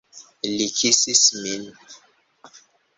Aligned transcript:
Li 0.53 0.67
kisis 0.79 1.23
min. 1.45 1.71